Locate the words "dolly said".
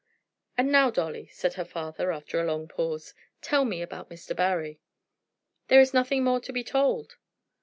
0.89-1.53